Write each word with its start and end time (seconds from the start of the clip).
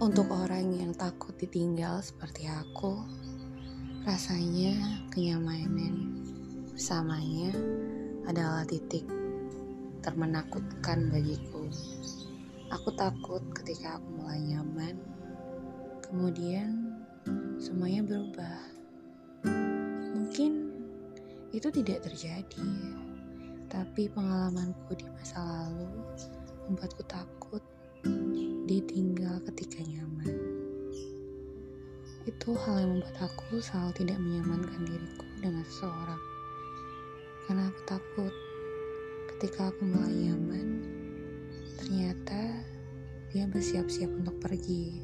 Untuk 0.00 0.32
orang 0.32 0.72
yang 0.72 0.96
takut 0.96 1.36
ditinggal 1.36 2.00
seperti 2.00 2.48
aku, 2.48 3.04
rasanya 4.08 5.04
kenyamanan 5.12 6.24
bersamanya 6.72 7.52
adalah 8.24 8.64
titik 8.64 9.04
termenakutkan 10.00 11.12
bagiku. 11.12 11.68
Aku 12.72 12.96
takut 12.96 13.44
ketika 13.52 14.00
aku 14.00 14.08
mulai 14.24 14.40
nyaman, 14.40 14.96
kemudian 16.00 16.96
semuanya 17.60 18.00
berubah. 18.00 18.56
Mungkin 20.16 20.80
itu 21.52 21.68
tidak 21.68 22.08
terjadi, 22.08 22.72
tapi 23.68 24.08
pengalamanku 24.08 24.96
di 24.96 25.04
masa 25.12 25.44
lalu 25.44 25.92
membuatku 26.72 27.04
takut 27.04 27.60
Itu 32.50 32.58
hal 32.66 32.82
yang 32.82 32.98
membuat 32.98 33.30
aku 33.30 33.62
selalu 33.62 33.92
tidak 33.94 34.18
menyamankan 34.18 34.82
diriku 34.82 35.22
dengan 35.38 35.62
seseorang. 35.70 36.18
Karena 37.46 37.70
aku 37.70 37.80
takut 37.86 38.34
ketika 39.30 39.70
aku 39.70 39.86
mulai 39.86 40.10
nyaman, 40.10 40.66
ternyata 41.78 42.58
dia 43.30 43.46
bersiap-siap 43.46 44.10
untuk 44.10 44.34
pergi. 44.42 44.98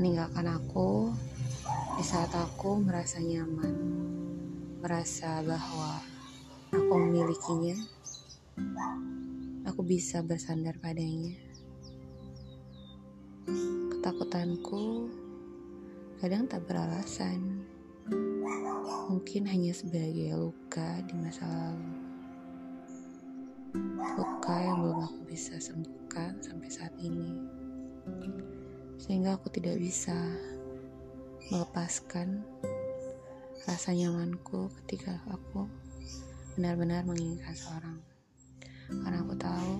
Meninggalkan 0.00 0.48
aku 0.48 1.12
di 2.00 2.04
saat 2.08 2.32
aku 2.32 2.80
merasa 2.80 3.20
nyaman, 3.20 3.76
merasa 4.80 5.44
bahwa 5.44 6.00
aku 6.72 6.92
memilikinya, 7.04 7.76
aku 9.68 9.84
bisa 9.84 10.24
bersandar 10.24 10.80
padanya. 10.80 11.36
Ketakutanku 13.92 15.12
kadang 16.16 16.48
tak 16.48 16.64
beralasan. 16.64 17.60
Mungkin 19.12 19.44
hanya 19.46 19.76
sebagai 19.76 20.32
luka 20.32 21.04
di 21.04 21.14
masa 21.20 21.44
lalu. 21.44 21.92
Luka 24.16 24.56
yang 24.56 24.80
belum 24.80 24.98
aku 25.04 25.20
bisa 25.28 25.60
sembuhkan 25.60 26.40
sampai 26.40 26.68
saat 26.72 26.94
ini. 26.98 27.36
Sehingga 28.96 29.36
aku 29.36 29.52
tidak 29.52 29.76
bisa 29.76 30.16
melepaskan 31.52 32.40
rasa 33.68 33.92
nyamanku 33.92 34.72
ketika 34.82 35.20
aku 35.28 35.68
benar-benar 36.56 37.04
menginginkan 37.04 37.52
seorang. 37.52 37.98
Karena 38.88 39.20
aku 39.20 39.34
tahu 39.36 39.72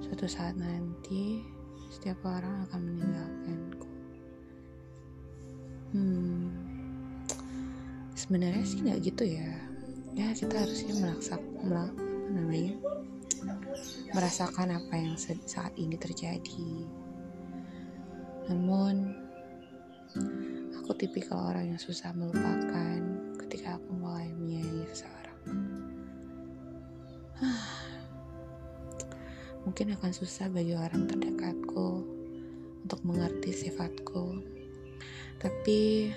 suatu 0.00 0.24
saat 0.24 0.56
nanti 0.56 1.44
setiap 1.92 2.24
orang 2.24 2.64
akan 2.70 2.80
meninggalkanku. 2.88 3.65
Sebenarnya 8.26 8.64
sih 8.66 8.82
nggak 8.82 9.00
gitu 9.06 9.22
ya. 9.22 9.54
Ya 10.18 10.34
kita 10.34 10.58
harusnya 10.58 10.98
meraksak, 10.98 11.38
melak, 11.62 11.94
namanya, 12.34 12.74
merasakan 14.10 14.74
apa 14.74 14.94
yang 14.98 15.14
saat 15.46 15.70
ini 15.78 15.94
terjadi. 15.94 16.66
Namun, 18.50 19.14
aku 20.74 20.90
tipikal 20.98 21.54
orang 21.54 21.70
yang 21.70 21.78
susah 21.78 22.10
melupakan 22.18 22.98
ketika 23.46 23.78
aku 23.78 23.90
mulai 23.94 24.26
menyayangi 24.34 24.90
seseorang. 24.90 25.38
Mungkin 29.70 29.94
akan 29.94 30.10
susah 30.10 30.50
bagi 30.50 30.74
orang 30.74 31.06
terdekatku 31.06 32.02
untuk 32.82 33.00
mengerti 33.06 33.54
sifatku. 33.54 34.42
Tapi 35.36 36.10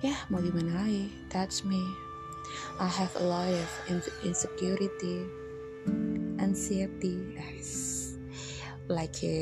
ya 0.00 0.16
mau 0.32 0.40
gimana 0.40 0.84
lagi, 0.84 1.12
that's 1.28 1.60
me. 1.64 1.80
I 2.80 2.88
have 2.88 3.12
a 3.20 3.24
lot 3.24 3.52
of 3.52 3.70
insecurity, 4.24 5.28
anxiety, 6.40 7.20
like 8.88 9.20
a 9.20 9.38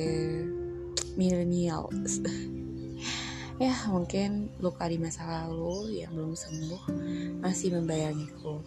millennials. 1.15 2.19
ya 3.63 3.75
mungkin 3.91 4.51
luka 4.59 4.87
di 4.91 4.99
masa 4.99 5.27
lalu 5.27 6.03
yang 6.03 6.15
belum 6.15 6.35
sembuh 6.35 6.83
masih 7.39 7.79
membayangiku. 7.79 8.59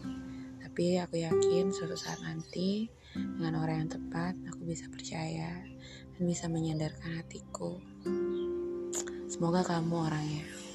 Tapi 0.63 0.95
aku 1.03 1.19
yakin 1.19 1.75
suatu 1.75 1.99
saat 1.99 2.23
nanti 2.23 2.87
dengan 3.11 3.59
orang 3.59 3.83
yang 3.83 3.91
tepat 3.91 4.39
aku 4.47 4.63
bisa 4.63 4.87
percaya 4.87 5.59
dan 6.15 6.21
bisa 6.23 6.47
menyadarkan 6.47 7.19
hatiku. 7.19 7.83
Semoga 9.27 9.67
kamu 9.67 9.95
orangnya. 10.07 10.70